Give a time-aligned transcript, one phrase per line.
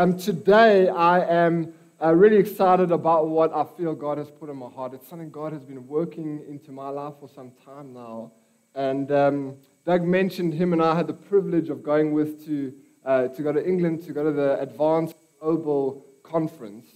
[0.00, 4.56] Um, today, I am uh, really excited about what I feel God has put in
[4.56, 4.94] my heart.
[4.94, 8.32] It's something God has been working into my life for some time now.
[8.74, 12.72] And um, Doug mentioned him and I had the privilege of going with to,
[13.04, 16.86] uh, to go to England to go to the Advance Global Conference.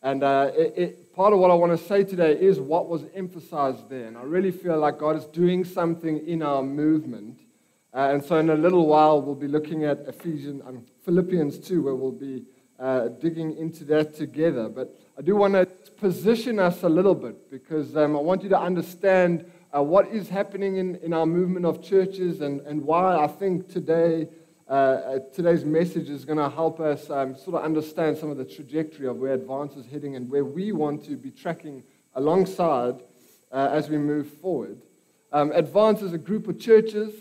[0.00, 3.04] And uh, it, it, part of what I want to say today is what was
[3.14, 4.06] emphasized there.
[4.06, 7.40] And I really feel like God is doing something in our movement.
[7.92, 11.80] Uh, and so, in a little while, we'll be looking at Ephesians, um, Philippians 2,
[11.80, 12.44] where we'll be
[12.84, 14.68] uh, digging into that together.
[14.68, 15.64] But I do want to
[15.96, 20.28] position us a little bit because um, I want you to understand uh, what is
[20.28, 24.28] happening in, in our movement of churches and, and why I think today.
[24.66, 28.38] Uh, uh today's message is going to help us um, sort of understand some of
[28.38, 31.82] the trajectory of where Advance is heading and where we want to be tracking
[32.14, 32.94] alongside
[33.52, 34.80] uh, as we move forward.
[35.32, 37.12] Um, Advance is a group of churches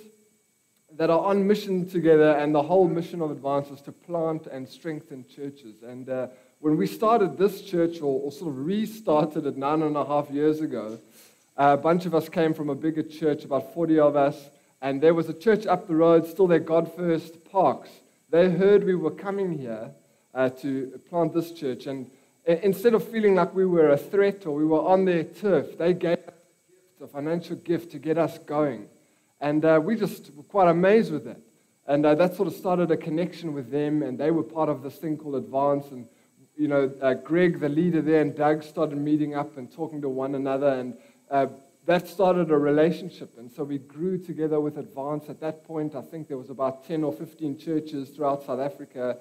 [0.98, 4.68] that are on mission together, and the whole mission of Advance is to plant and
[4.68, 5.82] strengthen churches.
[5.82, 6.28] And uh,
[6.60, 10.30] when we started this church, or, or, sort of restarted it nine and a half
[10.30, 11.00] years ago,
[11.58, 14.50] uh, a bunch of us came from a bigger church, about 40 of us,
[14.82, 17.90] and there was a church up the road, still there, God First Parks.
[18.30, 19.92] They heard we were coming here
[20.34, 22.10] uh, to plant this church, and
[22.46, 25.94] instead of feeling like we were a threat or we were on their turf, they
[25.94, 28.88] gave us a, gift, a financial gift to get us going.
[29.44, 31.42] And uh, we just were quite amazed with that.
[31.86, 34.82] And uh, that sort of started a connection with them, and they were part of
[34.82, 35.92] this thing called Advance.
[35.92, 36.08] And,
[36.56, 40.08] you know, uh, Greg, the leader there, and Doug started meeting up and talking to
[40.08, 40.94] one another, and
[41.30, 41.48] uh,
[41.86, 43.38] that started a relationship.
[43.38, 45.26] And so we grew together with Advance.
[45.28, 49.18] At that point, I think there was about 10 or 15 churches throughout South Africa.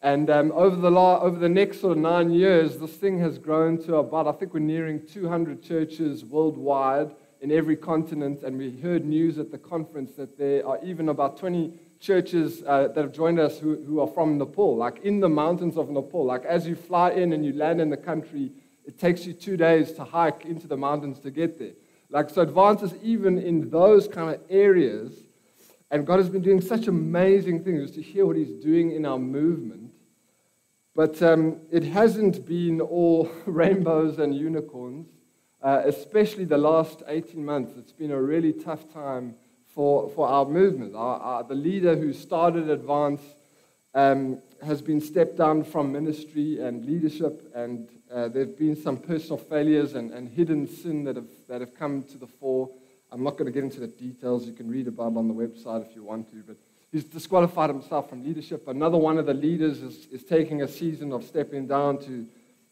[0.00, 3.36] And um, over, the la- over the next sort of nine years, this thing has
[3.36, 8.70] grown to about, I think we're nearing 200 churches worldwide in every continent, and we
[8.80, 13.12] heard news at the conference that there are even about 20 churches uh, that have
[13.12, 16.24] joined us who, who are from Nepal, like in the mountains of Nepal.
[16.24, 18.52] Like as you fly in and you land in the country,
[18.84, 21.72] it takes you two days to hike into the mountains to get there.
[22.08, 25.12] Like, so advances even in those kind of areas.
[25.90, 29.18] And God has been doing such amazing things to hear what He's doing in our
[29.18, 29.92] movement.
[30.94, 35.08] But um, it hasn't been all rainbows and unicorns
[35.66, 37.72] uh, especially the last 18 months.
[37.76, 39.34] It's been a really tough time
[39.74, 40.94] for, for our movement.
[40.94, 43.20] Our, our, the leader who started Advance
[43.92, 48.96] um, has been stepped down from ministry and leadership, and uh, there have been some
[48.96, 52.70] personal failures and, and hidden sin that have, that have come to the fore.
[53.10, 54.46] I'm not going to get into the details.
[54.46, 56.56] You can read about it on the website if you want to, but
[56.92, 58.68] he's disqualified himself from leadership.
[58.68, 62.24] Another one of the leaders is, is taking a season of stepping down to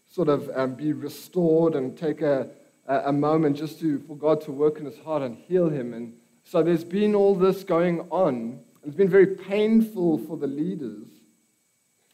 [0.08, 2.48] sort of um, be restored and take a,
[2.86, 5.94] a moment just to, for God to work in his heart and heal him.
[5.94, 6.14] And
[6.44, 8.60] so there's been all this going on.
[8.84, 11.06] It's been very painful for the leaders.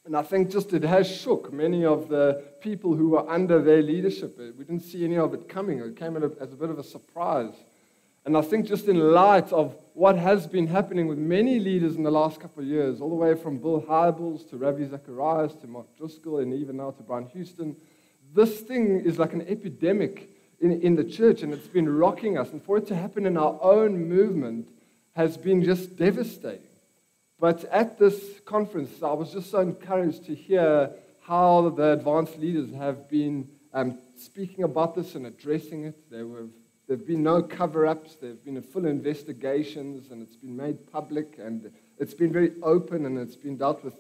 [0.07, 3.83] And I think just it has shook many of the people who were under their
[3.83, 4.37] leadership.
[4.39, 5.79] Uh, we didn't see any of it coming.
[5.81, 7.55] It came as a bit of a surprise.
[8.25, 12.03] And I think just in light of what has been happening with many leaders in
[12.03, 15.67] the last couple of years, all the way from Bill Hybels to Ravi Zacharias to
[15.67, 17.77] Mark Driscoll and even now to Brian Houston,
[18.35, 20.29] this thing is like an epidemic
[20.61, 22.51] in, in the church and it's been rocking us.
[22.53, 24.69] And for it to happen in our own movement
[25.15, 26.67] has been just devastating.
[27.39, 30.91] But at this conference, I was just so encouraged to hear
[31.23, 36.11] how the Advance leaders have been um, speaking about this and addressing it.
[36.11, 36.27] There
[36.91, 40.91] there have been no cover ups, there have been full investigations, and it's been made
[40.91, 43.95] public, and it's been very open, and it's been dealt with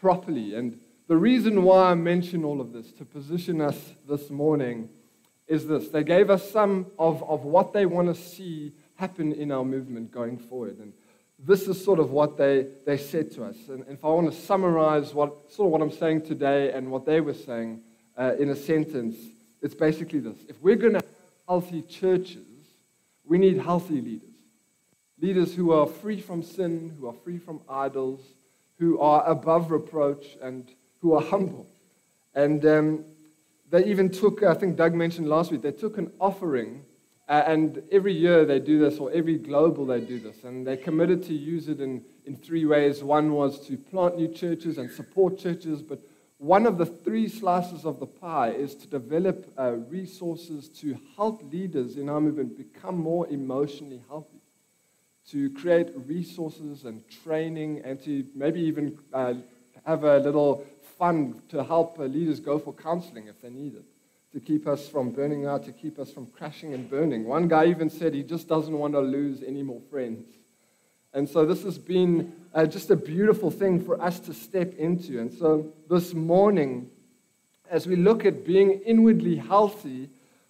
[0.00, 0.56] properly.
[0.56, 3.78] And the reason why I mention all of this, to position us
[4.08, 4.88] this morning,
[5.46, 9.50] is this they gave us some of, of what they want to see happen in
[9.50, 10.78] our movement going forward.
[10.78, 10.92] And
[11.38, 13.56] this is sort of what they, they said to us.
[13.68, 17.04] And if I want to summarize what, sort of what I'm saying today and what
[17.04, 17.80] they were saying
[18.16, 19.16] uh, in a sentence,
[19.60, 20.36] it's basically this.
[20.48, 21.06] If we're going to have
[21.48, 22.46] healthy churches,
[23.26, 24.28] we need healthy leaders.
[25.20, 28.20] Leaders who are free from sin, who are free from idols,
[28.78, 30.68] who are above reproach, and
[31.00, 31.66] who are humble.
[32.34, 33.04] And um,
[33.74, 36.84] they even took, I think Doug mentioned last week, they took an offering,
[37.28, 40.76] uh, and every year they do this, or every global they do this, and they
[40.76, 43.02] committed to use it in, in three ways.
[43.02, 45.98] One was to plant new churches and support churches, but
[46.38, 51.42] one of the three slices of the pie is to develop uh, resources to help
[51.52, 54.38] leaders in our movement become more emotionally healthy,
[55.30, 59.34] to create resources and training, and to maybe even uh,
[59.84, 60.64] have a little
[61.04, 63.84] fund to help uh, leaders go for counseling if they need it,
[64.32, 67.26] to keep us from burning out, to keep us from crashing and burning.
[67.26, 70.24] One guy even said he just doesn't want to lose any more friends.
[71.12, 75.20] And so this has been uh, just a beautiful thing for us to step into.
[75.20, 76.88] And so this morning,
[77.70, 80.08] as we look at being inwardly healthy,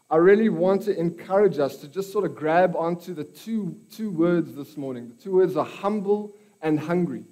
[0.08, 4.10] I really want to encourage us to just sort of grab onto the two, two
[4.12, 5.08] words this morning.
[5.08, 7.24] The two words are humble and hungry.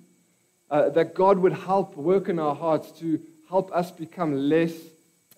[0.72, 4.72] Uh, that God would help work in our hearts to help us become less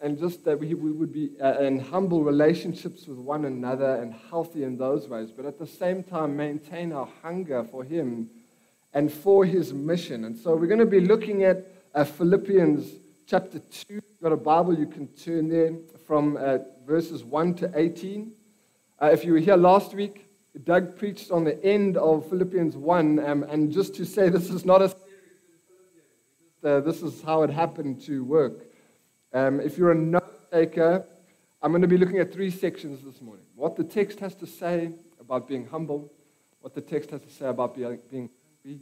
[0.01, 4.15] and just that we, we would be uh, in humble relationships with one another and
[4.31, 8.31] healthy in those ways, but at the same time maintain our hunger for Him
[8.93, 10.25] and for His mission.
[10.25, 11.67] And so we're going to be looking at
[11.97, 12.93] uh, Philippians
[13.27, 13.95] chapter 2.
[13.95, 15.73] You've got a Bible, you can turn there
[16.07, 18.31] from uh, verses 1 to 18.
[19.03, 20.29] Uh, if you were here last week,
[20.63, 24.65] Doug preached on the end of Philippians 1, um, and just to say this is
[24.65, 24.95] not a
[26.65, 28.65] uh, this is how it happened to work.
[29.33, 31.05] Um, if you're a note taker,
[31.63, 33.45] I'm going to be looking at three sections this morning.
[33.55, 36.13] What the text has to say about being humble,
[36.61, 38.31] what the text has to say about being, being
[38.65, 38.81] happy,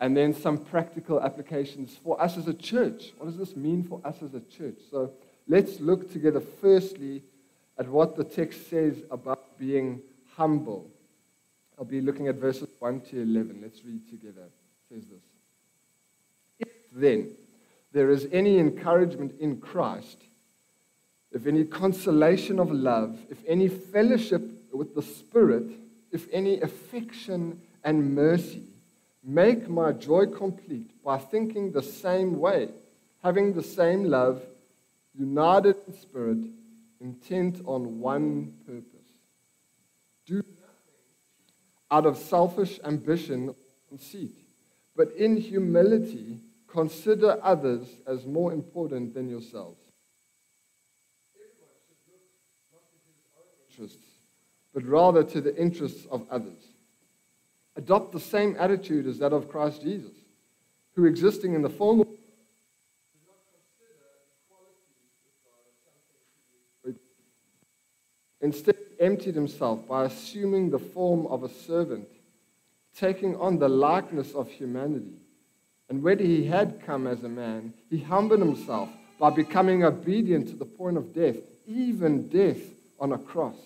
[0.00, 3.12] and then some practical applications for us as a church.
[3.18, 4.78] What does this mean for us as a church?
[4.90, 5.12] So
[5.46, 7.22] let's look together firstly
[7.78, 10.00] at what the text says about being
[10.36, 10.90] humble.
[11.78, 13.60] I'll be looking at verses 1 to 11.
[13.62, 14.42] Let's read together.
[14.42, 15.22] It says this
[16.92, 17.30] then
[17.92, 20.18] there is any encouragement in Christ,
[21.32, 24.42] if any consolation of love, if any fellowship
[24.72, 25.64] with the Spirit,
[26.12, 28.62] if any affection and mercy,
[29.22, 32.68] make my joy complete by thinking the same way,
[33.22, 34.42] having the same love,
[35.14, 36.38] united in spirit,
[37.00, 38.86] intent on one purpose.
[40.26, 40.46] Do nothing
[41.90, 43.54] out of selfish ambition or
[43.88, 44.34] conceit,
[44.96, 46.38] but in humility
[46.72, 49.80] Consider others as more important than yourselves.
[54.72, 56.62] But rather to the interests of others.
[57.76, 60.12] Adopt the same attitude as that of Christ Jesus,
[60.94, 62.06] who, existing in the form of
[68.42, 72.08] Instead, emptied himself by assuming the form of a servant,
[72.94, 75.20] taking on the likeness of humanity
[75.90, 78.88] and when he had come as a man, he humbled himself
[79.18, 82.60] by becoming obedient to the point of death, even death
[83.00, 83.56] on a cross.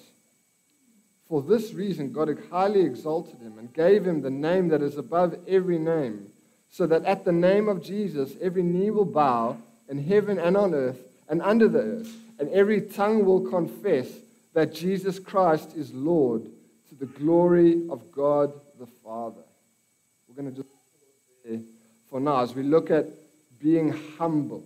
[1.29, 5.39] For this reason, God highly exalted him and gave him the name that is above
[5.47, 6.31] every name,
[6.71, 9.59] so that at the name of Jesus every knee will bow
[9.91, 14.09] in heaven and on earth and under the earth, and every tongue will confess
[14.55, 16.47] that Jesus Christ is Lord
[16.89, 19.43] to the glory of God the Father.
[20.27, 20.75] We're going to just
[22.15, 23.07] for now as we look at
[23.61, 24.63] being humble.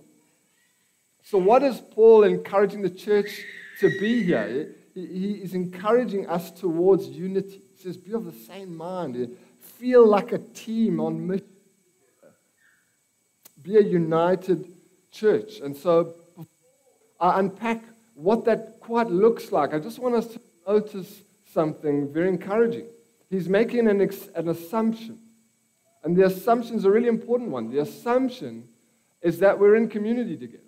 [1.23, 3.43] So, what is Paul encouraging the church
[3.81, 4.75] to be here?
[4.95, 7.62] He is encouraging us towards unity.
[7.75, 11.47] He says, Be of the same mind, feel like a team on mission,
[13.62, 14.67] be a united
[15.11, 15.61] church.
[15.61, 16.12] And so,
[17.19, 17.83] I unpack
[18.15, 19.73] what that quite looks like.
[19.73, 21.23] I just want us to notice
[21.55, 22.85] something very encouraging.
[23.31, 25.19] He's making an, an assumption.
[26.05, 27.71] And the assumption is a really important one.
[27.71, 28.69] The assumption
[29.23, 30.62] is that we're in community together.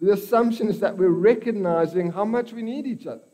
[0.00, 3.24] The assumption is that we're recognizing how much we need each other,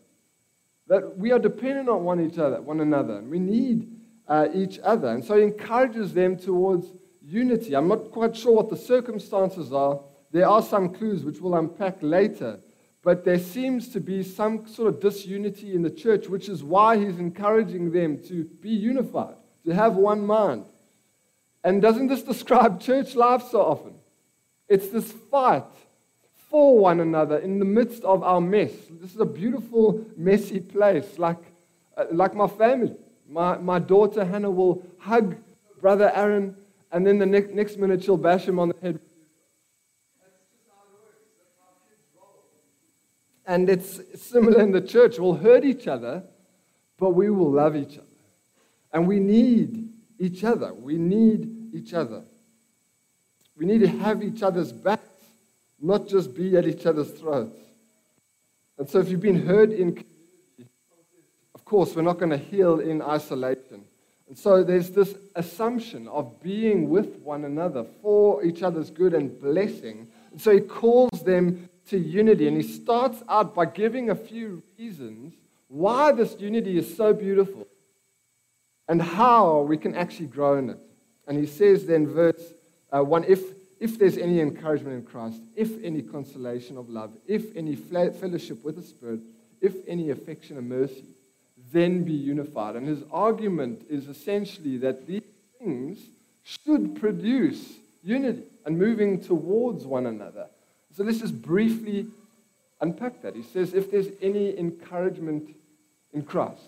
[0.89, 3.93] that we are dependent on one each other, one another, and we need
[4.27, 5.09] uh, each other.
[5.09, 6.89] And so he encourages them towards
[7.23, 7.75] unity.
[7.75, 10.01] I'm not quite sure what the circumstances are.
[10.33, 12.61] There are some clues which we'll unpack later.
[13.03, 16.99] But there seems to be some sort of disunity in the church, which is why
[16.99, 20.65] he's encouraging them to be unified, to have one mind.
[21.67, 23.95] And doesn't this describe church life so often?
[24.69, 25.65] It's this fight
[26.49, 28.71] for one another in the midst of our mess.
[28.89, 31.43] This is a beautiful, messy place, like,
[31.97, 32.95] uh, like my family.
[33.29, 35.39] My, my daughter Hannah will hug
[35.81, 36.55] brother Aaron,
[36.93, 39.01] and then the ne- next minute she'll bash him on the head.
[43.45, 45.19] And it's similar in the church.
[45.19, 46.23] We'll hurt each other,
[46.97, 48.07] but we will love each other.
[48.93, 49.89] And we need
[50.21, 50.73] each other.
[50.73, 52.23] We need each other.
[53.57, 55.03] We need to have each other's backs,
[55.81, 57.59] not just be at each other's throats.
[58.79, 60.71] And so, if you've been hurt in community,
[61.55, 63.85] of course, we're not going to heal in isolation.
[64.29, 69.41] And so, there's this assumption of being with one another for each other's good and
[69.41, 70.09] blessing.
[70.33, 72.49] And so, he calls them to unity.
[72.49, 75.33] And he starts out by giving a few reasons
[75.69, 77.67] why this unity is so beautiful
[78.89, 80.79] and how we can actually grow in it.
[81.27, 82.53] And he says then, verse
[82.93, 83.41] uh, 1 if,
[83.81, 88.77] if there's any encouragement in Christ, if any consolation of love, if any fellowship with
[88.77, 89.21] the Spirit,
[89.61, 91.05] if any affection and mercy,
[91.73, 92.77] then be unified.
[92.77, 95.23] And his argument is essentially that these
[95.59, 95.99] things
[96.45, 100.47] should produce unity and moving towards one another.
[100.97, 102.07] So let's just briefly
[102.81, 103.35] unpack that.
[103.35, 105.55] He says, if there's any encouragement
[106.13, 106.63] in Christ,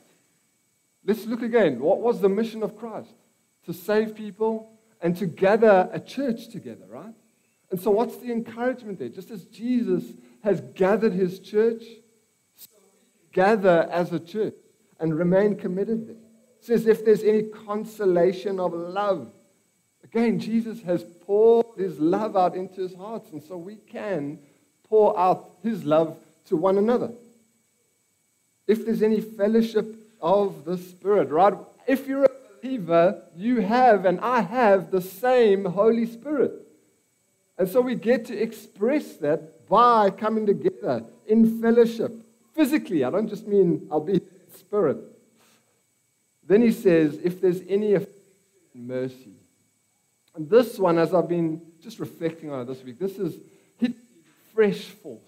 [1.06, 1.80] let's look again.
[1.80, 3.08] What was the mission of Christ?
[3.68, 4.72] To save people
[5.02, 7.12] and to gather a church together, right?
[7.70, 9.10] And so, what's the encouragement there?
[9.10, 10.04] Just as Jesus
[10.42, 11.84] has gathered his church,
[13.30, 14.54] gather as a church
[14.98, 16.16] and remain committed there.
[16.16, 19.30] It says, if there's any consolation of love,
[20.02, 24.38] again, Jesus has poured his love out into his hearts, and so we can
[24.88, 27.10] pour out his love to one another.
[28.66, 31.52] If there's any fellowship of the Spirit, right?
[31.86, 36.52] If you're a believer, you have and I have the same Holy Spirit.
[37.58, 42.12] And so we get to express that by coming together in fellowship.
[42.54, 44.20] Physically, I don't just mean I'll be
[44.56, 44.98] spirit.
[46.46, 47.96] Then he says, if there's any
[48.74, 49.34] mercy.
[50.34, 53.34] And this one, as I've been just reflecting on it this week, this is
[53.76, 53.94] hit
[54.54, 55.20] fresh force.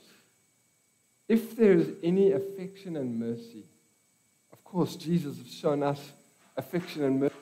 [1.29, 3.65] If there's any affection and mercy,
[4.53, 6.01] of course, Jesus has shown us
[6.57, 7.35] affection and mercy.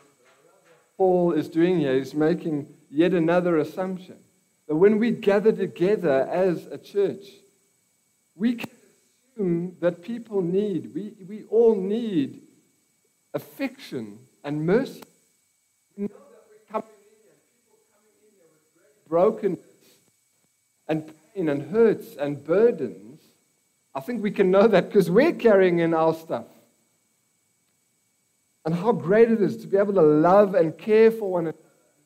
[0.97, 4.17] Paul is doing here, he's making yet another assumption
[4.67, 7.25] that when we gather together as a church,
[8.35, 8.71] we can
[9.33, 12.43] assume that people need, we, we all need
[13.33, 15.03] affection and mercy.
[15.97, 18.51] We know that we're coming in here, people coming in here
[18.85, 19.61] with brokenness
[20.89, 23.21] and pain and hurts and burdens.
[23.95, 26.47] I think we can know that because we're carrying in our stuff.
[28.65, 31.59] And how great it is to be able to love and care for one another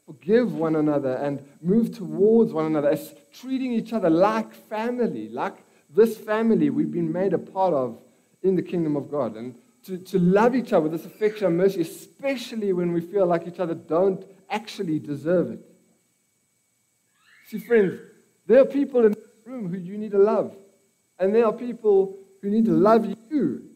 [0.06, 5.54] forgive one another and move towards one another, as treating each other like family, like
[5.94, 7.98] this family we've been made a part of
[8.42, 9.36] in the kingdom of God.
[9.36, 9.54] And
[9.84, 13.46] to, to love each other with this affection and mercy, especially when we feel like
[13.46, 15.60] each other don't actually deserve it.
[17.48, 18.00] See, friends,
[18.46, 20.54] there are people in this room who you need to love.
[21.18, 23.70] And there are people who need to love you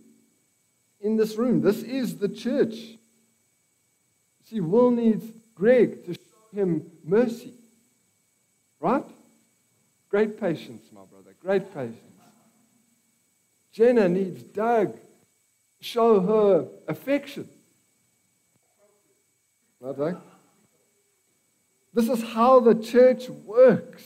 [1.00, 1.60] in this room.
[1.60, 2.74] This is the church.
[4.44, 5.24] See, Will needs
[5.54, 6.20] Greg to show
[6.54, 7.52] him mercy.
[8.80, 9.04] Right?
[10.08, 11.34] Great patience, my brother.
[11.40, 11.96] Great patience.
[13.72, 17.48] Jenna needs Doug to show her affection.
[19.80, 20.22] Right, Doug?
[21.92, 24.02] This is how the church works.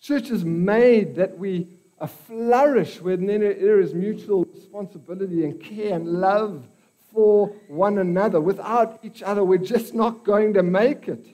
[0.00, 1.66] Church is made that we
[2.08, 6.66] flourish where there is mutual responsibility and care and love
[7.12, 8.40] for one another.
[8.40, 11.26] Without each other, we're just not going to make it.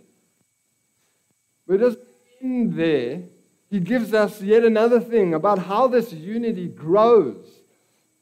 [1.67, 1.99] But just
[2.41, 3.23] in there,
[3.71, 7.47] he gives us yet another thing about how this unity grows.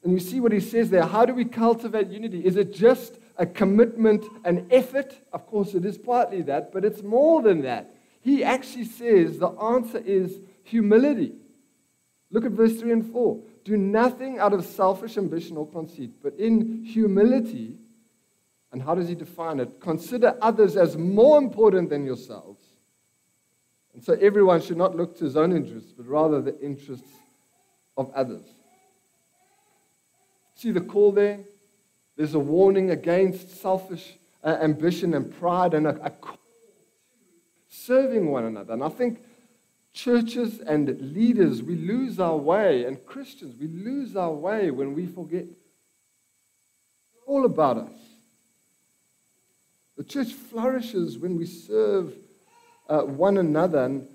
[0.02, 1.04] And you see what he says there.
[1.04, 2.44] How do we cultivate unity?
[2.44, 5.14] Is it just a commitment, an effort?
[5.32, 7.94] Of course, it is partly that, but it's more than that.
[8.20, 11.32] He actually says the answer is humility.
[12.35, 13.41] Look at verse 3 and 4.
[13.62, 17.76] Do nothing out of selfish ambition or conceit, but in humility.
[18.73, 19.81] And how does he define it?
[19.81, 22.61] Consider others as more important than yourselves.
[23.95, 27.09] And so everyone should not look to his own interests, but rather the interests
[27.97, 28.47] of others.
[30.57, 31.38] See the call there?
[32.17, 36.12] There's a warning against selfish uh, ambition and pride and a, a
[37.69, 38.73] serving one another.
[38.73, 39.21] And I think
[39.94, 45.06] churches and leaders, we lose our way, and Christians, we lose our way when we
[45.06, 45.46] forget
[47.26, 47.92] all about us.
[49.96, 52.12] The church flourishes when we serve
[52.88, 53.84] uh, one another.
[53.84, 54.08] And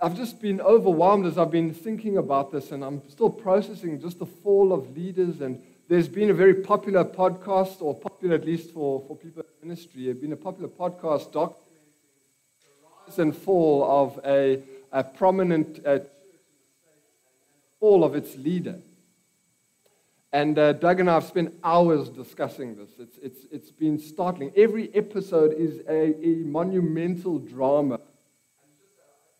[0.00, 4.18] I've just been overwhelmed as I've been thinking about this, and I'm still processing just
[4.18, 5.40] the fall of leaders.
[5.40, 9.68] And there's been a very popular podcast, or popular at least for, for people in
[9.68, 11.67] ministry, there's been a popular podcast documenting
[13.08, 14.62] rise and fall of a,
[14.92, 16.00] a prominent uh,
[17.80, 18.76] fall of its leader.
[20.32, 22.90] And uh, Doug and I have spent hours discussing this.
[22.98, 24.52] It's, it's, it's been startling.
[24.56, 28.00] Every episode is a, a monumental drama,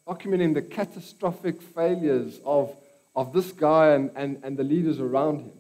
[0.06, 2.74] documenting the catastrophic failures of,
[3.14, 5.52] of this guy and, and, and the leaders around him.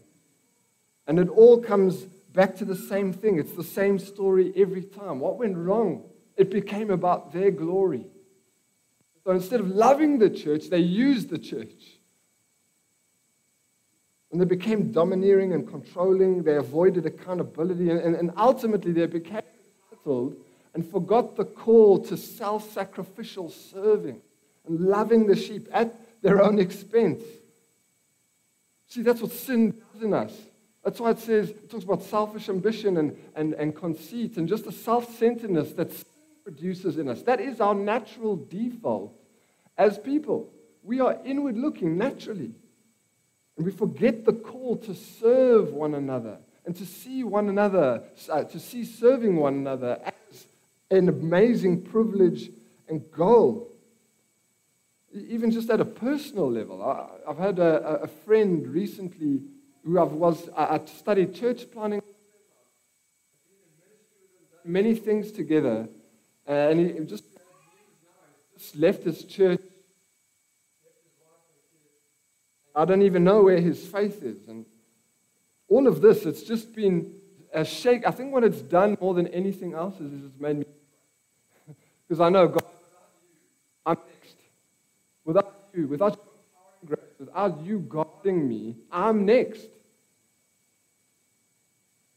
[1.06, 1.96] And it all comes
[2.32, 3.38] back to the same thing.
[3.38, 5.20] It's the same story every time.
[5.20, 6.04] What went wrong?
[6.38, 8.06] It became about their glory.
[9.24, 11.98] So instead of loving the church, they used the church.
[14.30, 16.44] And they became domineering and controlling.
[16.44, 17.90] They avoided accountability.
[17.90, 19.42] And, and, and ultimately, they became
[19.90, 20.36] entitled
[20.74, 24.20] and forgot the call to self sacrificial serving
[24.66, 27.22] and loving the sheep at their own expense.
[28.86, 30.32] See, that's what sin does in us.
[30.84, 34.64] That's why it says, it talks about selfish ambition and, and, and conceit and just
[34.64, 35.90] the self centeredness that
[36.48, 37.20] produces in us.
[37.24, 39.12] That is our natural default
[39.76, 40.48] as people.
[40.82, 42.52] We are inward looking naturally.
[43.56, 48.44] And we forget the call to serve one another and to see one another, uh,
[48.44, 50.46] to see serving one another as
[50.90, 52.50] an amazing privilege
[52.88, 53.70] and goal.
[55.12, 56.82] Even just at a personal level.
[56.82, 59.42] I, have had a, a, friend recently
[59.84, 62.00] who I was, I studied church planting,
[64.64, 65.88] many things together,
[66.48, 67.24] Uh, and he just,
[68.56, 69.60] just left his church.
[72.74, 74.48] I don't even know where his faith is.
[74.48, 74.64] And
[75.68, 77.12] all of this, it's just been
[77.52, 78.06] a shake.
[78.06, 80.64] I think what it's done more than anything else is it's made me,
[82.08, 82.62] because I know God,
[83.84, 84.36] without you, I'm next.
[85.24, 86.24] Without you, without
[86.86, 89.66] grace, without you guarding me, I'm next.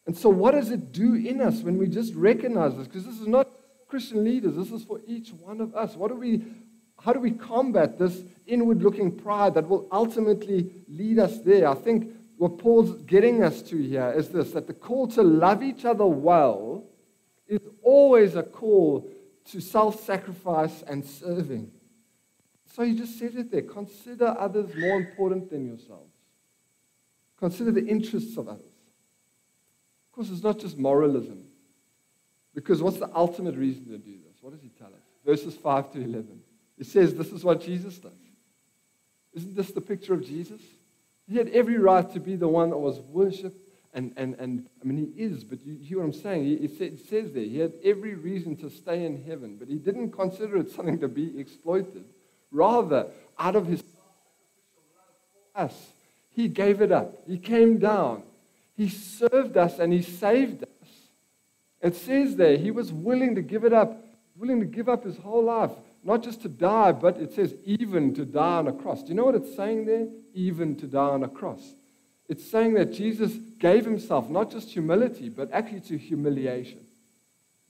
[0.06, 2.88] And so, what does it do in us when we just recognize this?
[2.88, 3.48] Because this is not
[3.92, 5.98] Christian leaders, this is for each one of us.
[5.98, 6.46] What do we,
[6.98, 11.68] how do we combat this inward looking pride that will ultimately lead us there?
[11.68, 15.62] I think what Paul's getting us to here is this that the call to love
[15.62, 16.86] each other well
[17.50, 19.12] is always a call
[19.52, 21.70] to self sacrifice and serving.
[22.74, 26.16] So he just says it there consider others more important than yourselves,
[27.38, 28.62] consider the interests of others.
[28.62, 31.51] Of course, it's not just moralism.
[32.54, 34.42] Because what's the ultimate reason to do this?
[34.42, 35.04] What does he tell us?
[35.26, 36.42] Verses 5 to 11.
[36.78, 38.12] He says this is what Jesus does.
[39.34, 40.62] Isn't this the picture of Jesus?
[41.28, 43.58] He had every right to be the one that was worshipped.
[43.94, 46.46] And, and, and I mean, he is, but you hear what I'm saying?
[46.46, 50.12] He, it says there, he had every reason to stay in heaven, but he didn't
[50.12, 52.06] consider it something to be exploited.
[52.52, 53.84] Rather, out of his
[55.54, 55.92] us,
[56.34, 57.14] he gave it up.
[57.28, 58.24] He came down.
[58.76, 60.70] He served us and he saved us.
[61.82, 63.98] It says there, he was willing to give it up,
[64.36, 65.72] willing to give up his whole life
[66.04, 69.04] not just to die, but it says even to die on a cross.
[69.04, 70.08] Do you know what it's saying there?
[70.34, 71.74] Even to die on a cross.
[72.28, 76.80] It's saying that Jesus gave himself not just humility, but actually to humiliation.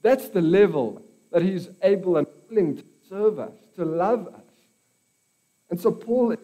[0.02, 4.40] That's the level that he's able and willing to serve us, to love us.
[5.70, 6.38] And so Paul is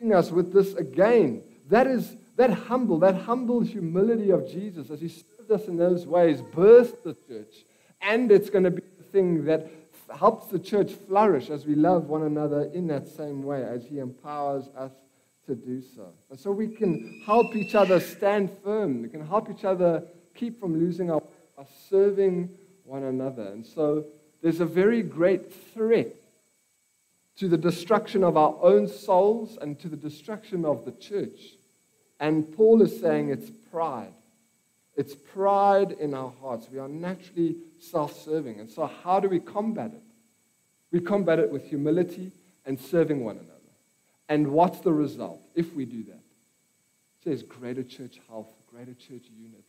[0.00, 1.42] encouraging us with this again.
[1.68, 5.08] That is that humble, that humble humility of Jesus as he
[5.46, 7.64] served us in those ways, birthed the church.
[8.00, 9.70] And it's going to be the thing that
[10.16, 13.98] helps the church flourish as we love one another in that same way as He
[13.98, 14.92] empowers us
[15.46, 16.08] to do so.
[16.30, 19.02] And so we can help each other stand firm.
[19.02, 20.04] We can help each other
[20.34, 21.22] keep from losing our,
[21.56, 22.50] our serving
[22.84, 23.46] one another.
[23.46, 24.06] And so
[24.42, 26.14] there's a very great threat
[27.36, 31.40] to the destruction of our own souls and to the destruction of the church.
[32.18, 34.12] And Paul is saying it's pride.
[34.96, 36.68] It's pride in our hearts.
[36.72, 38.60] We are naturally self serving.
[38.60, 40.02] And so, how do we combat it?
[40.90, 42.32] We combat it with humility
[42.64, 43.52] and serving one another.
[44.28, 46.20] And what's the result if we do that?
[47.22, 49.62] Says greater church health, greater church unity,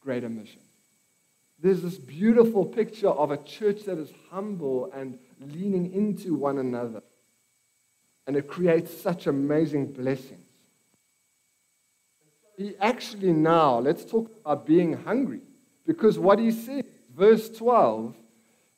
[0.00, 0.60] greater mission.
[1.60, 7.02] There's this beautiful picture of a church that is humble and leaning into one another.
[8.26, 10.45] And it creates such amazing blessings
[12.56, 15.40] he actually now, let's talk about being hungry.
[15.86, 18.14] Because what he says, verse 12,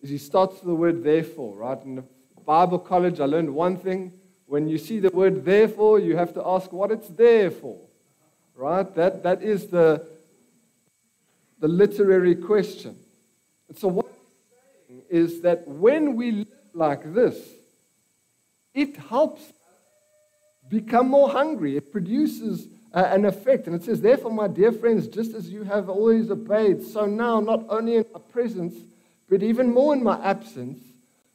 [0.03, 1.83] is he starts with the word therefore, right?
[1.85, 2.05] In the
[2.45, 4.13] Bible college, I learned one thing.
[4.47, 7.79] When you see the word therefore, you have to ask what it's there for,
[8.55, 8.93] right?
[8.95, 10.07] That, that is the,
[11.61, 12.97] the literary question.
[13.69, 17.39] And so, what he's saying is that when we live like this,
[18.75, 19.43] it helps
[20.69, 21.77] become more hungry.
[21.77, 23.67] It produces uh, an effect.
[23.67, 27.41] And it says, Therefore, my dear friends, just as you have always obeyed, so now,
[27.41, 28.75] not only in my presence,
[29.29, 30.81] but even more in my absence,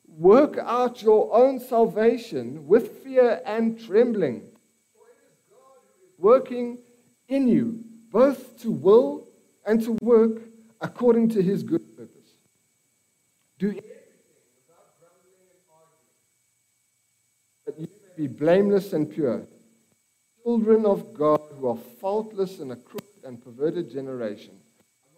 [0.07, 4.43] work out your own salvation with fear and trembling.
[6.17, 6.79] Working
[7.27, 9.27] in you, both to will
[9.65, 10.41] and to work
[10.81, 12.09] according to his good purpose.
[13.59, 13.81] Do you
[17.77, 17.87] may
[18.17, 19.47] be blameless and pure
[20.43, 24.53] children of God who are faultless in a crooked and perverted generation,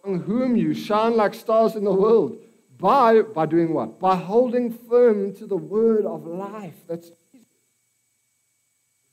[0.04, 2.38] among whom you shine like stars in the world.
[2.78, 3.98] By, by doing what?
[3.98, 6.74] By holding firm to the word of life.
[6.86, 7.46] That's Jesus.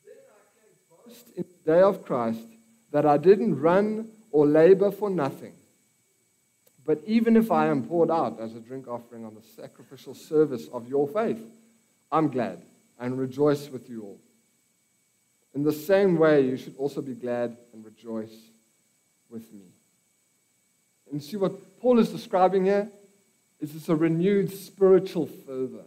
[0.04, 2.46] Then I can boast in the day of Christ
[2.92, 5.54] that I didn't run or labor for nothing.
[6.86, 10.68] But even if I am poured out as a drink offering on the sacrificial service
[10.74, 11.42] of your faith,
[12.12, 12.62] I'm glad
[13.00, 14.20] and rejoice with you all.
[15.54, 18.34] In the same way, you should also be glad and rejoice
[19.30, 19.66] with me.
[21.12, 22.90] And see what Paul is describing here
[23.60, 25.86] is this a renewed spiritual fervor,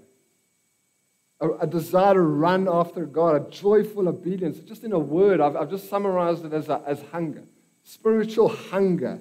[1.40, 4.58] a, a, desire to run after God, a joyful obedience.
[4.60, 7.42] Just in a word, I've, I've just summarized it as, a, as hunger,
[7.82, 9.20] spiritual hunger.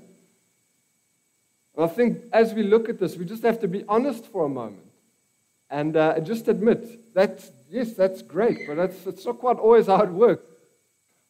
[1.75, 4.45] And I think as we look at this, we just have to be honest for
[4.45, 4.86] a moment
[5.69, 10.01] and uh, just admit that, yes, that's great, but that's, it's not quite always how
[10.01, 10.45] it works.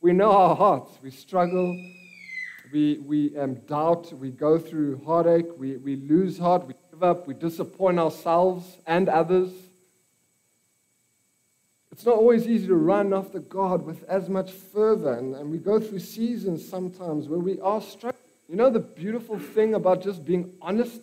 [0.02, 1.74] We know our hearts, we struggle,
[2.71, 7.28] we, we um, doubt, we go through heartache, we, we lose heart, we give up,
[7.28, 9.52] we disappoint ourselves and others.
[11.91, 15.58] It's not always easy to run after God with as much fervor, and, and we
[15.58, 18.21] go through seasons sometimes where we are struggling.
[18.50, 21.00] You know the beautiful thing about just being honest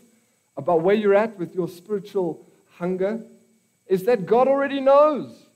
[0.57, 2.47] about where you're at with your spiritual
[2.83, 3.25] hunger
[3.87, 5.47] is that God already knows.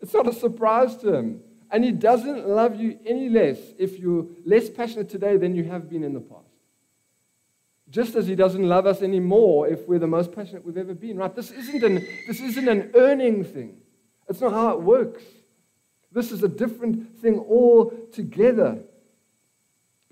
[0.00, 1.40] It's not a surprise to Him.
[1.72, 5.90] And He doesn't love you any less if you're less passionate today than you have
[5.90, 6.54] been in the past.
[7.90, 11.16] Just as He doesn't love us anymore if we're the most passionate we've ever been,
[11.16, 11.34] right?
[11.34, 13.78] This isn't an, this isn't an earning thing.
[14.28, 15.24] It's not how it works.
[16.12, 18.84] This is a different thing altogether.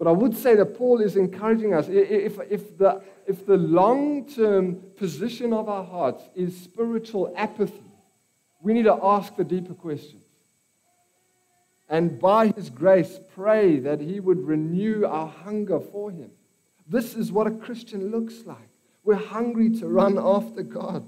[0.01, 1.87] But I would say that Paul is encouraging us.
[1.91, 7.93] If, if the, if the long term position of our hearts is spiritual apathy,
[8.63, 10.25] we need to ask the deeper questions.
[11.87, 16.31] And by his grace, pray that he would renew our hunger for him.
[16.89, 18.71] This is what a Christian looks like.
[19.05, 21.07] We're hungry to run after God.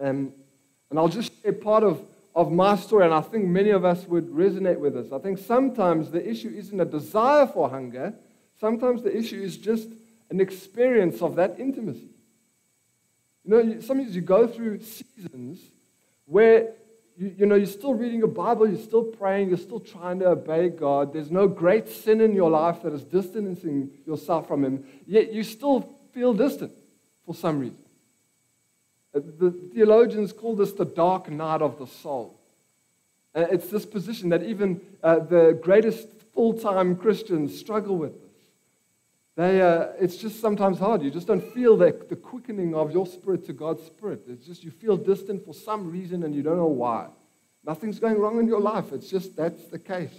[0.00, 0.32] Um,
[0.88, 2.00] and I'll just share part of
[2.34, 5.12] of my story, and I think many of us would resonate with this.
[5.12, 8.14] I think sometimes the issue isn't a desire for hunger,
[8.60, 9.88] sometimes the issue is just
[10.30, 12.10] an experience of that intimacy.
[13.44, 15.60] You know, sometimes you go through seasons
[16.26, 16.74] where
[17.18, 20.28] you, you know, you're still reading your Bible, you're still praying, you're still trying to
[20.28, 21.12] obey God.
[21.12, 25.42] There's no great sin in your life that is distancing yourself from Him, yet you
[25.42, 25.80] still
[26.12, 26.72] feel distant
[27.26, 27.78] for some reason.
[29.20, 32.38] The theologians call this the dark night of the soul.
[33.34, 38.28] Uh, it's this position that even uh, the greatest full time Christians struggle with this.
[39.36, 41.02] They, uh, it's just sometimes hard.
[41.02, 44.22] You just don't feel the, the quickening of your spirit to God's spirit.
[44.28, 47.06] It's just you feel distant for some reason and you don't know why.
[47.64, 48.92] Nothing's going wrong in your life.
[48.92, 50.14] It's just that's the case.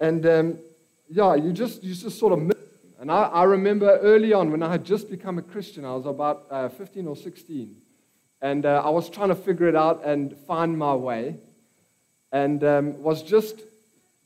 [0.00, 0.58] And um,
[1.08, 2.40] yeah, you just, you just sort of
[3.06, 6.06] and I, I, remember early on when I had just become a Christian, I was
[6.06, 7.76] about uh, 15 or 16.
[8.42, 11.36] And uh, I was trying to figure it out and find my way.
[12.32, 13.60] And um, was just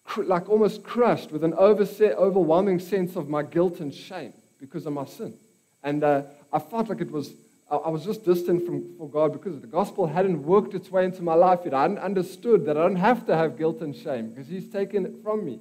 [0.05, 4.87] cr- like almost crushed with an overset, overwhelming sense of my guilt and shame because
[4.87, 5.35] of my sin.
[5.83, 7.35] And uh, I felt like it was,
[7.71, 11.05] I, I was just distant from for God because the gospel hadn't worked its way
[11.05, 11.75] into my life yet.
[11.75, 15.05] I hadn't understood that I don't have to have guilt and shame because He's taken
[15.05, 15.61] it from me.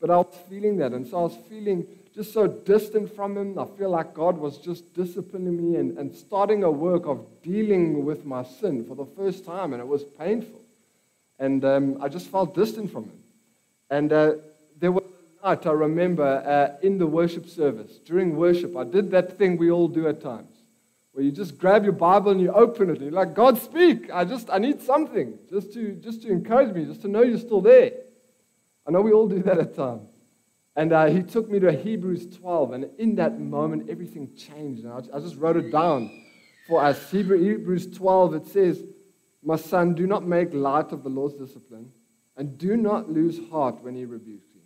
[0.00, 0.92] But I was feeling that.
[0.92, 3.58] And so I was feeling just so distant from Him.
[3.58, 8.04] I feel like God was just disciplining me and, and starting a work of dealing
[8.04, 10.60] with my sin for the first time, and it was painful.
[11.38, 13.18] And um, I just felt distant from Him.
[13.90, 14.34] And uh,
[14.78, 15.04] there was
[15.42, 19.56] a night I remember uh, in the worship service, during worship, I did that thing
[19.56, 20.50] we all do at times.
[21.12, 24.10] Where you just grab your Bible and you open it, and you're like, God, speak.
[24.12, 27.38] I just, I need something just to, just to encourage me, just to know you're
[27.38, 27.92] still there.
[28.86, 30.08] I know we all do that at times.
[30.76, 34.84] And uh, he took me to Hebrews 12, and in that moment, everything changed.
[34.84, 36.10] And I, just wrote it down
[36.66, 37.10] for us.
[37.10, 38.82] Hebrews 12, it says,
[39.42, 41.92] My son, do not make light of the Lord's discipline,
[42.36, 44.62] and do not lose heart when he rebukes you,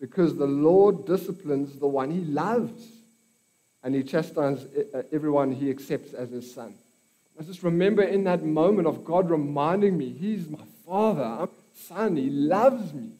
[0.00, 2.84] because the Lord disciplines the one he loves,
[3.84, 6.74] and he chastises uh, everyone he accepts as his son.
[7.38, 12.16] I just remember in that moment of God reminding me, He's my father, I'm son,
[12.16, 13.10] He loves me.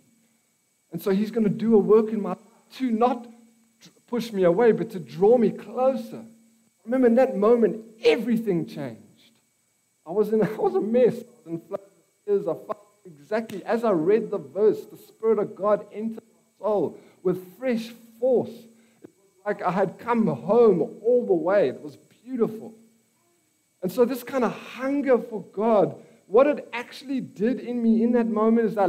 [0.92, 2.38] And so he's going to do a work in my life
[2.76, 3.26] to not
[4.06, 6.24] push me away, but to draw me closer.
[6.84, 9.00] Remember, in that moment, everything changed.
[10.06, 11.14] I was, in, I was a mess.
[11.14, 11.62] I was in
[12.26, 12.42] tears.
[12.46, 16.98] I felt exactly as I read the verse, the Spirit of God entered my soul
[17.22, 18.50] with fresh force.
[18.50, 21.68] It was like I had come home all the way.
[21.68, 22.74] It was beautiful.
[23.82, 28.12] And so, this kind of hunger for God, what it actually did in me in
[28.12, 28.86] that moment is I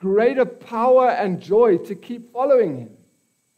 [0.00, 2.90] greater power and joy to keep following him.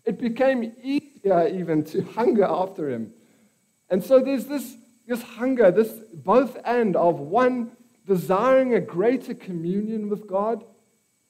[0.05, 3.12] It became easier even to hunger after him.
[3.88, 4.76] And so there's this,
[5.07, 7.72] this hunger, this both end of one
[8.07, 10.64] desiring a greater communion with God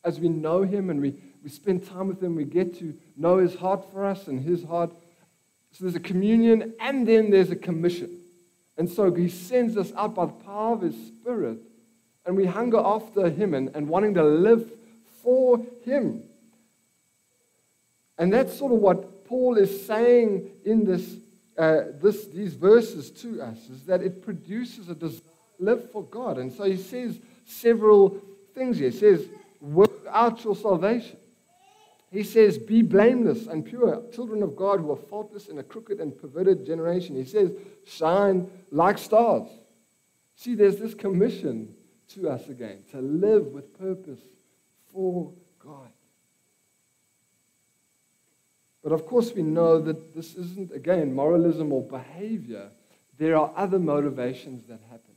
[0.05, 3.38] as we know him and we, we spend time with him, we get to know
[3.38, 4.90] his heart for us and his heart.
[5.72, 8.18] So there's a communion and then there's a commission.
[8.79, 11.59] And so he sends us out by the power of his spirit
[12.25, 14.70] and we hunger after him and, and wanting to live
[15.22, 16.24] for Him.
[18.18, 21.16] And that's sort of what Paul is saying in this,
[21.56, 25.20] uh, this, these verses to us, is that it produces a desire
[25.58, 26.38] to live for God.
[26.38, 28.20] And so he says several
[28.54, 28.90] things here.
[28.90, 29.26] He says,
[29.61, 31.16] work out your salvation.
[32.12, 35.98] He says, Be blameless and pure, children of God who are faultless in a crooked
[35.98, 37.16] and perverted generation.
[37.16, 37.52] He says,
[37.87, 39.48] Shine like stars.
[40.37, 41.74] See, there's this commission
[42.08, 44.20] to us again to live with purpose
[44.92, 45.88] for God.
[48.83, 52.70] But of course, we know that this isn't, again, moralism or behavior.
[53.16, 55.12] There are other motivations that happen.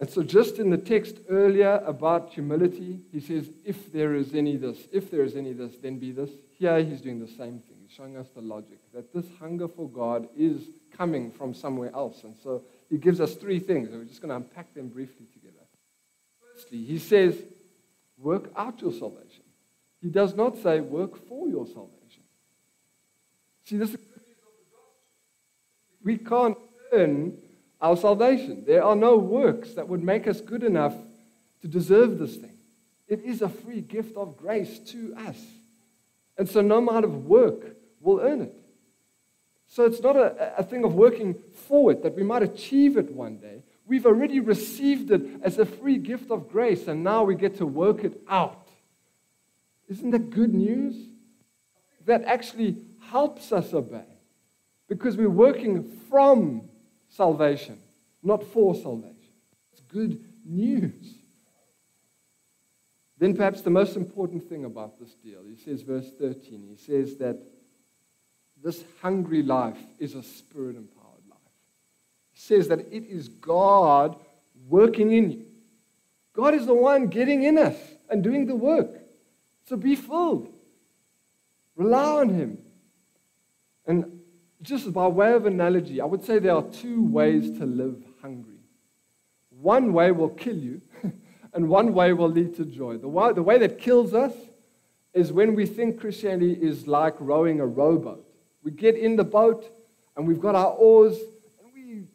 [0.00, 4.56] And so, just in the text earlier about humility, he says, if there is any
[4.56, 6.30] this, if there is any this, then be this.
[6.56, 7.76] Here, he's doing the same thing.
[7.82, 10.62] He's showing us the logic that this hunger for God is
[10.96, 12.22] coming from somewhere else.
[12.22, 13.90] And so, he gives us three things.
[13.90, 15.26] we're just going to unpack them briefly.
[16.58, 17.36] Firstly, he says,
[18.16, 19.44] work out your salvation.
[20.02, 22.24] He does not say, work for your salvation.
[23.64, 24.00] See, this is
[26.02, 26.56] we can't
[26.92, 27.38] earn
[27.80, 28.64] our salvation.
[28.66, 30.94] There are no works that would make us good enough
[31.60, 32.56] to deserve this thing.
[33.06, 35.38] It is a free gift of grace to us.
[36.36, 38.54] And so no amount of work will earn it.
[39.68, 41.36] So it's not a, a thing of working
[41.68, 43.62] for it that we might achieve it one day.
[43.88, 47.66] We've already received it as a free gift of grace, and now we get to
[47.66, 48.68] work it out.
[49.88, 50.94] Isn't that good news?
[52.04, 52.76] That actually
[53.10, 54.04] helps us obey
[54.88, 56.68] because we're working from
[57.08, 57.78] salvation,
[58.22, 59.16] not for salvation.
[59.72, 61.14] It's good news.
[63.16, 67.16] Then, perhaps the most important thing about this deal, he says, verse 13, he says
[67.16, 67.38] that
[68.62, 70.76] this hungry life is a spirit.
[70.76, 70.97] He
[72.38, 74.16] says that it is God
[74.68, 75.44] working in you.
[76.32, 77.76] God is the one getting in us
[78.08, 78.90] and doing the work.
[79.68, 80.52] So be filled.
[81.74, 82.58] Rely on Him.
[83.86, 84.20] And
[84.62, 88.60] just by way of analogy, I would say there are two ways to live hungry.
[89.50, 90.80] One way will kill you,
[91.52, 92.98] and one way will lead to joy.
[92.98, 94.32] The way, the way that kills us
[95.12, 98.24] is when we think Christianity is like rowing a rowboat.
[98.62, 99.68] We get in the boat,
[100.16, 101.18] and we've got our oars,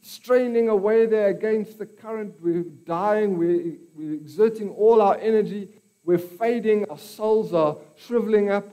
[0.03, 2.35] straining away there against the current.
[2.41, 5.69] We're dying, we're, we're exerting all our energy,
[6.03, 8.67] we're fading, our souls are shriveling up.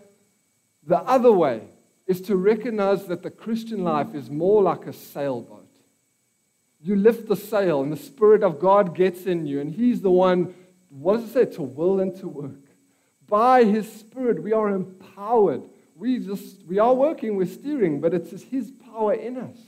[0.85, 1.63] The other way
[2.07, 5.69] is to recognize that the Christian life is more like a sailboat.
[6.83, 10.11] You lift the sail, and the Spirit of God gets in you, and He's the
[10.11, 10.55] one,
[10.89, 12.65] what does it say, to will and to work.
[13.29, 15.63] By His Spirit, we are empowered.
[15.95, 19.59] We just we are working, we're steering, but it's His power in us.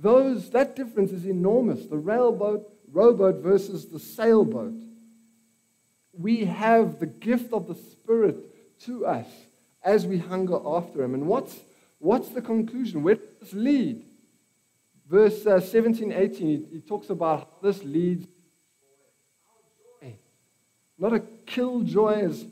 [0.00, 1.86] Those that difference is enormous.
[1.86, 4.74] The railboat, rowboat versus the sailboat.
[6.12, 9.26] We have the gift of the Spirit to us
[9.82, 11.14] as we hunger after him.
[11.14, 11.58] And what's,
[11.98, 13.02] what's the conclusion?
[13.02, 14.04] Where does this lead?
[15.08, 18.26] Verse uh, 17, 18, he, he talks about how this leads
[21.00, 22.44] not a killjoy as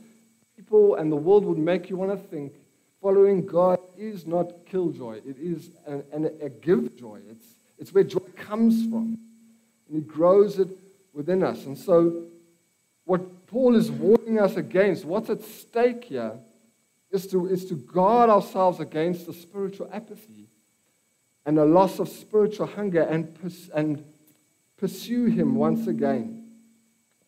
[0.56, 2.54] people and the world would make you want to think.
[3.00, 5.20] Following God is not killjoy.
[5.24, 7.20] It is an, an, a give joy.
[7.30, 7.46] It's,
[7.78, 9.18] it's where joy comes from.
[9.88, 10.68] And He grows it
[11.12, 11.64] within us.
[11.64, 12.24] And so,
[13.04, 16.32] what Paul is warning us against, what's at stake here,
[17.10, 20.48] is to, is to guard ourselves against the spiritual apathy
[21.46, 23.34] and a loss of spiritual hunger and,
[23.74, 24.04] and
[24.76, 26.46] pursue Him once again.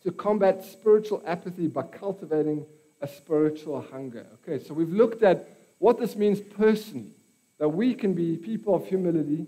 [0.03, 2.67] To combat spiritual apathy by cultivating
[3.01, 4.27] a spiritual hunger.
[4.43, 7.15] Okay, so we've looked at what this means personally
[7.59, 9.47] that we can be people of humility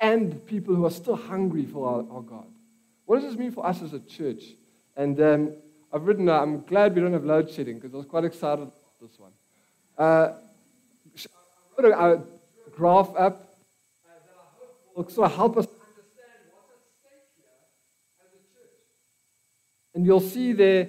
[0.00, 2.46] and people who are still hungry for our, our God.
[3.04, 4.42] What does this mean for us as a church?
[4.96, 5.52] And um,
[5.92, 8.62] I've written, uh, I'm glad we don't have load shedding because I was quite excited
[8.62, 9.32] about this one.
[9.98, 10.34] Uh,
[11.78, 12.22] I wrote a,
[12.66, 16.78] a graph up uh, that I hope will sort of help us understand what's at
[17.00, 17.46] stake here
[18.20, 18.70] as a church.
[19.94, 20.88] And you'll see there,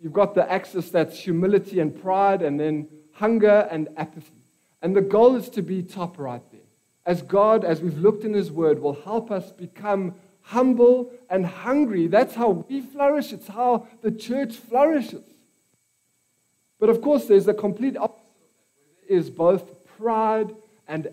[0.00, 4.30] you've got the axis that's humility and pride, and then hunger and apathy.
[4.82, 6.60] And the goal is to be top right there.
[7.06, 12.06] As God, as we've looked in His Word, will help us become humble and hungry.
[12.06, 15.24] That's how we flourish, it's how the church flourishes.
[16.78, 18.20] But of course, there's the complete opposite
[19.08, 19.62] is both
[19.98, 20.54] pride
[20.88, 21.08] and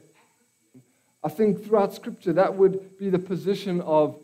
[1.24, 4.18] I think throughout Scripture that would be the position of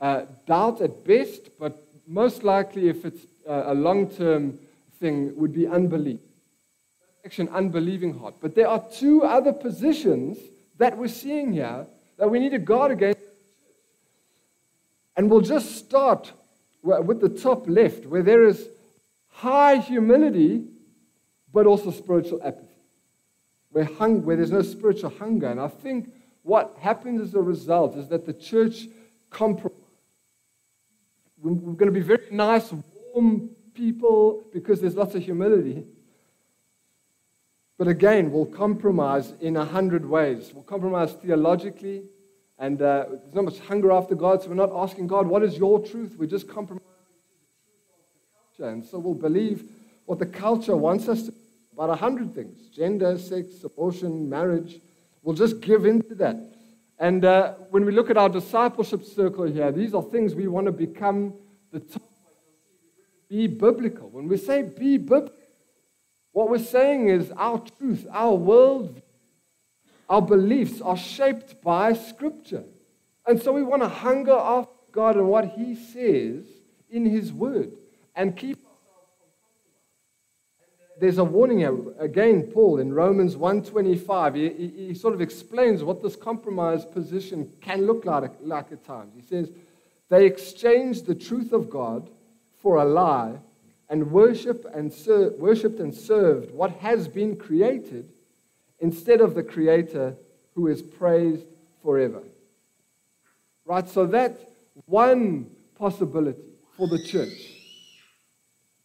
[0.00, 4.58] uh, doubt at best, but most likely, if it's uh, a long term
[5.00, 6.20] thing, would be unbelief.
[7.38, 8.34] An unbelieving heart.
[8.42, 10.38] But there are two other positions
[10.78, 11.86] that we're seeing here
[12.18, 13.20] that we need to guard against.
[15.16, 16.32] And we'll just start
[16.82, 18.68] with the top left, where there is
[19.28, 20.64] high humility,
[21.52, 22.66] but also spiritual apathy.
[23.70, 25.46] Where, hung, where there's no spiritual hunger.
[25.46, 28.88] And I think what happens as a result is that the church
[29.30, 29.78] compromises.
[31.40, 32.72] We're going to be very nice,
[33.14, 35.86] warm people because there's lots of humility.
[37.82, 40.52] But again, we'll compromise in a hundred ways.
[40.54, 42.04] We'll compromise theologically,
[42.56, 45.58] and uh, there's not much hunger after God, so we're not asking God, what is
[45.58, 46.14] your truth?
[46.16, 48.70] We're just compromising the culture.
[48.72, 49.64] And so we'll believe
[50.06, 51.34] what the culture wants us to
[51.72, 54.78] about a hundred things gender, sex, abortion, marriage.
[55.24, 56.36] We'll just give in to that.
[57.00, 60.66] And uh, when we look at our discipleship circle here, these are things we want
[60.66, 61.34] to become
[61.72, 62.02] the top.
[63.28, 64.08] Be biblical.
[64.08, 65.34] When we say be biblical,
[66.32, 69.00] what we're saying is our truth, our world,
[70.08, 72.64] our beliefs are shaped by Scripture.
[73.26, 76.44] And so we want to hunger after God and what He says
[76.90, 77.72] in His Word
[78.14, 78.58] and keep
[81.00, 81.76] there's a warning here.
[81.98, 87.50] Again, Paul in Romans 1.25, he, he, he, sort of explains what this compromise position
[87.60, 89.12] can look like, like at times.
[89.16, 89.50] He says,
[90.10, 92.08] they exchanged the truth of God
[92.60, 93.38] for a lie
[93.92, 98.08] and worship and ser- worshipped and served what has been created
[98.80, 100.16] instead of the Creator
[100.54, 101.44] who is praised
[101.82, 102.22] forever.
[103.66, 103.86] Right?
[103.86, 104.42] So that's
[104.86, 106.40] one possibility
[106.74, 107.36] for the church.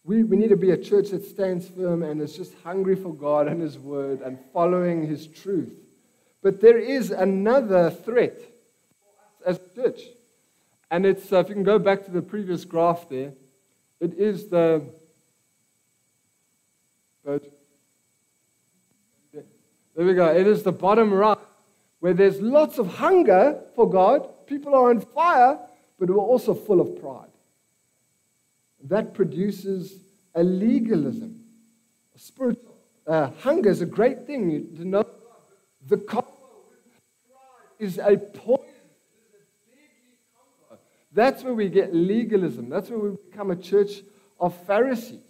[0.04, 3.14] We, we need to be a church that stands firm and is just hungry for
[3.14, 5.72] God and His Word and following His truth.
[6.42, 8.38] But there is another threat
[9.46, 10.00] as a church.
[10.90, 13.32] And it's, uh, if you can go back to the previous graph there,
[14.00, 14.97] it is the.
[17.28, 17.42] There
[20.06, 20.34] we go.
[20.34, 21.36] It is the bottom right
[22.00, 24.46] where there's lots of hunger for God.
[24.46, 25.58] People are on fire,
[25.98, 27.28] but we're also full of pride
[28.84, 29.98] that produces
[30.34, 31.44] a legalism.
[32.16, 32.74] Spiritual
[33.06, 35.06] uh, hunger is a great thing to know.
[35.86, 36.32] The combo
[37.78, 38.64] is a poison.
[41.12, 42.68] That's where we get legalism.
[42.70, 44.00] That's where we become a church
[44.40, 45.27] of Pharisees.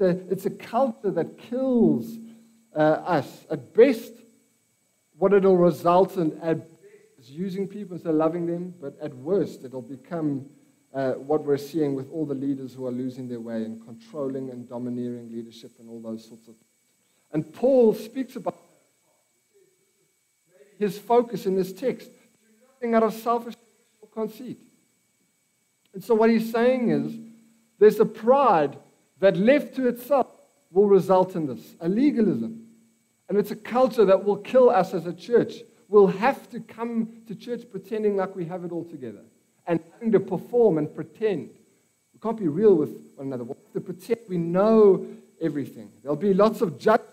[0.00, 2.16] It's a, it's a culture that kills
[2.74, 3.44] uh, us.
[3.50, 4.12] At best,
[5.18, 6.66] what it'll result in at
[7.18, 10.46] is using people instead of loving them, but at worst, it'll become
[10.94, 14.48] uh, what we're seeing with all the leaders who are losing their way and controlling
[14.48, 16.64] and domineering leadership and all those sorts of things.
[17.32, 18.56] And Paul speaks about
[20.78, 22.10] his focus in this text
[22.72, 23.54] nothing out of selfish
[24.14, 24.58] conceit.
[25.92, 27.18] And so, what he's saying is
[27.78, 28.78] there's a pride
[29.20, 30.26] that, left to itself,
[30.70, 32.66] will result in this a legalism.
[33.28, 35.54] And it's a culture that will kill us as a church.
[35.88, 39.22] We'll have to come to church pretending like we have it all together
[39.66, 41.50] and having to perform and pretend.
[42.12, 43.44] We can't be real with one another.
[43.44, 45.06] We have to pretend we know
[45.40, 45.90] everything.
[46.02, 47.08] There'll be lots of judgment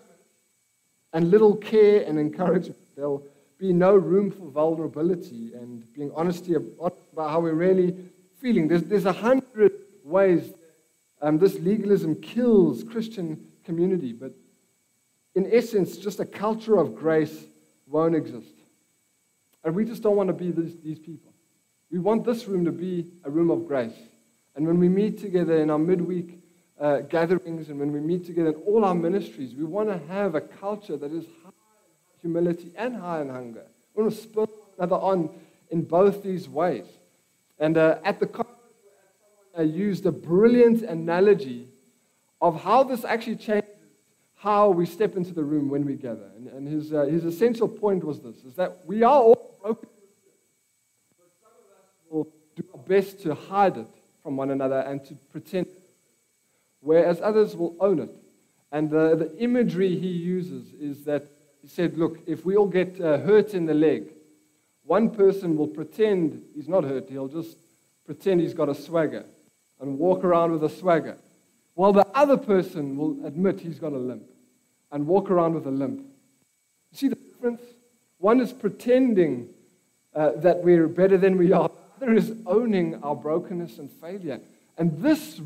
[1.12, 2.78] and little care and encouragement.
[2.96, 3.24] There'll
[3.58, 7.96] be no room for vulnerability and being honest about how we're really
[8.40, 8.68] feeling.
[8.68, 9.72] There's, there's a hundred
[10.04, 10.52] ways
[11.20, 14.32] um, this legalism kills Christian community, but
[15.34, 17.44] in essence, just a culture of grace
[17.86, 18.54] won't exist.
[19.64, 21.32] And we just don't want to be these, these people.
[21.90, 23.96] We want this room to be a room of grace.
[24.54, 26.40] And when we meet together in our midweek
[26.80, 30.34] uh, gatherings and when we meet together in all our ministries, we want to have
[30.34, 33.64] a culture that is high in humility and high in hunger.
[33.94, 35.30] We want to spur one another on
[35.70, 36.86] in both these ways.
[37.58, 38.26] And uh, at the
[39.64, 41.68] used a brilliant analogy
[42.40, 43.68] of how this actually changes
[44.36, 46.30] how we step into the room when we gather.
[46.36, 49.88] And, and his, uh, his essential point was this, is that we are all broken
[51.18, 53.88] but some of us will do our best to hide it
[54.22, 55.66] from one another and to pretend,
[56.80, 58.10] whereas others will own it.
[58.70, 61.24] And the, the imagery he uses is that
[61.62, 64.12] he said, Look, if we all get uh, hurt in the leg,
[64.84, 67.56] one person will pretend he's not hurt, he'll just
[68.06, 69.24] pretend he's got a swagger
[69.80, 71.16] and walk around with a swagger,
[71.74, 74.24] while the other person will admit he's got a limp
[74.90, 76.00] and walk around with a limp.
[76.90, 77.62] You see the difference?
[78.18, 79.50] One is pretending
[80.14, 84.40] uh, that we're better than we are the other is owning our brokenness and failure.
[84.76, 85.40] And this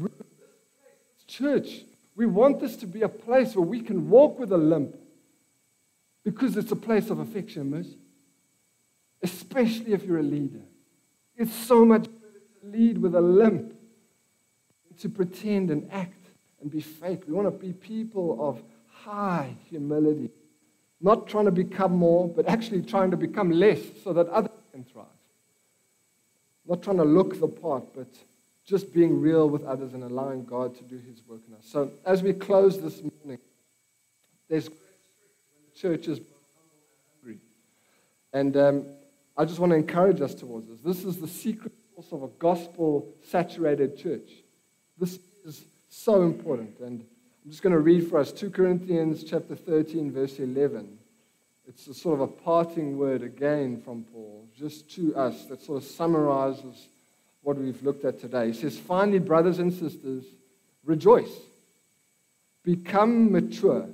[1.27, 1.83] church,
[2.15, 4.97] we want this to be a place where we can walk with a limp
[6.25, 7.99] because it's a place of affection and mercy.
[9.23, 10.61] Especially if you're a leader.
[11.37, 13.75] It's so much better to lead with a limp
[15.01, 16.19] to pretend and act
[16.61, 17.23] and be fake.
[17.27, 20.31] We want to be people of high humility.
[21.01, 24.85] Not trying to become more, but actually trying to become less so that others can
[24.85, 25.07] thrive.
[26.67, 28.07] Not trying to look the part, but
[28.65, 31.65] just being real with others and allowing God to do his work in us.
[31.65, 33.39] So as we close this morning,
[34.49, 34.71] there's
[35.75, 36.21] churches
[37.21, 37.39] hungry.
[38.33, 38.87] And um,
[39.37, 40.79] I just want to encourage us towards this.
[40.85, 44.31] This is the secret source of a gospel saturated church.
[45.03, 46.79] This is so important.
[46.79, 47.05] And
[47.45, 50.97] I'm just going to read for us 2 Corinthians chapter 13, verse 11.
[51.67, 55.83] It's a sort of a parting word again from Paul, just to us, that sort
[55.83, 56.87] of summarizes
[57.43, 58.53] what we've looked at today.
[58.53, 60.23] He says, Finally, brothers and sisters,
[60.85, 61.35] rejoice,
[62.63, 63.89] become mature,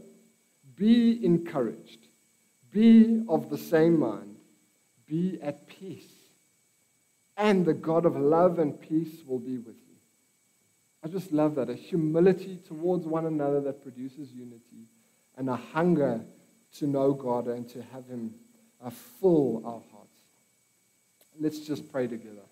[0.77, 2.01] be encouraged,
[2.71, 4.37] be of the same mind,
[5.07, 6.13] be at peace,
[7.39, 9.88] and the God of love and peace will be with you.
[11.05, 14.89] I just love that a humility towards one another that produces unity,
[15.37, 16.21] and a hunger
[16.77, 18.35] to know God and to have Him
[18.85, 20.17] uh, full our hearts.
[21.41, 22.43] Let's just pray together.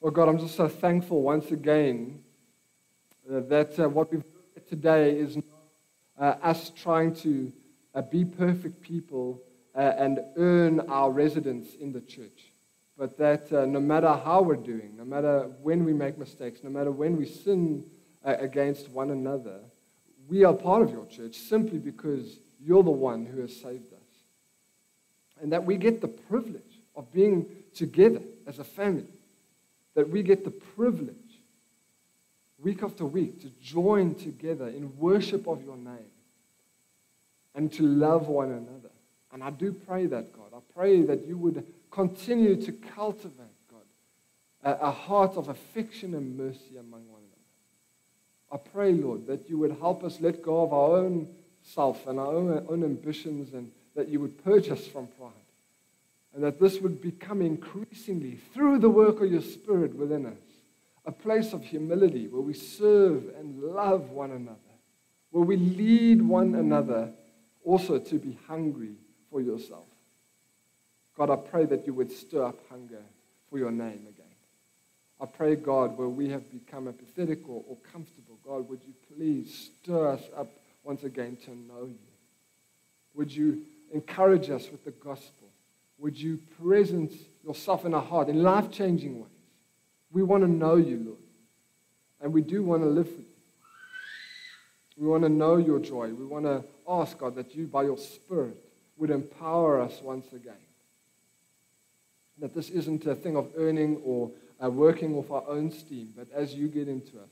[0.00, 2.22] Oh God, I'm just so thankful once again
[3.28, 5.44] that uh, what we've looked today is not
[6.18, 7.52] uh, us trying to
[7.94, 9.40] uh, be perfect people
[9.74, 12.51] uh, and earn our residence in the church,
[12.96, 16.70] but that uh, no matter how we're doing, no matter when we make mistakes, no
[16.70, 17.84] matter when we sin
[18.24, 19.58] against one another,
[20.28, 23.98] we are part of your church simply because you're the one who has saved us.
[25.40, 26.62] And that we get the privilege
[26.94, 29.06] of being together as a family
[29.94, 31.16] that we get the privilege,
[32.58, 36.10] week after week, to join together in worship of your name
[37.54, 38.90] and to love one another.
[39.32, 40.52] And I do pray that, God.
[40.54, 43.84] I pray that you would continue to cultivate, God,
[44.64, 48.64] a, a heart of affection and mercy among one another.
[48.64, 51.28] I pray, Lord, that you would help us let go of our own
[51.62, 55.30] self and our own, own ambitions and that you would purge us from pride
[56.34, 60.38] and that this would become increasingly, through the work of your Spirit within us,
[61.04, 64.56] a place of humility where we serve and love one another,
[65.30, 67.10] where we lead one another
[67.64, 68.94] also to be hungry
[69.30, 69.84] for yourself.
[71.22, 73.02] God, I pray that you would stir up hunger
[73.48, 74.34] for your name again.
[75.20, 79.70] I pray, God, where we have become apathetic or, or comfortable, God, would you please
[79.82, 80.48] stir us up
[80.82, 81.98] once again to know you?
[83.14, 83.62] Would you
[83.92, 85.48] encourage us with the gospel?
[86.02, 87.12] would you present
[87.46, 89.28] yourself in our heart in life changing ways?
[90.10, 91.18] We want to know you, Lord.
[92.20, 93.26] And we do want to live for you.
[94.98, 96.08] We want to know your joy.
[96.08, 98.56] We want to ask, God, that you, by your Spirit,
[98.98, 100.54] would empower us once again.
[102.38, 104.30] That this isn't a thing of earning or
[104.62, 107.28] uh, working off our own steam, but as you get into us,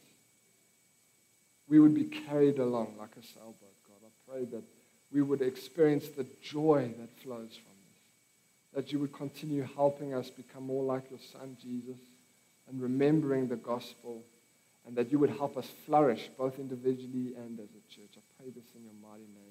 [1.69, 4.05] we would be carried along like a sailboat, God.
[4.05, 4.65] I pray that
[5.13, 10.31] we would experience the joy that flows from this, that you would continue helping us
[10.31, 11.99] become more like your Son, Jesus,
[12.69, 14.23] and remembering the gospel,
[14.87, 18.11] and that you would help us flourish both individually and as a church.
[18.17, 19.50] I pray this in your mighty name.